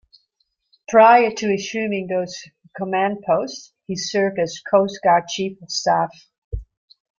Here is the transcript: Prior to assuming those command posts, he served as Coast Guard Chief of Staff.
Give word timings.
Prior 0.87 1.29
to 1.29 1.53
assuming 1.53 2.07
those 2.07 2.35
command 2.75 3.23
posts, 3.23 3.71
he 3.85 3.95
served 3.95 4.39
as 4.39 4.59
Coast 4.71 4.97
Guard 5.03 5.27
Chief 5.27 5.61
of 5.61 5.69
Staff. 5.69 6.09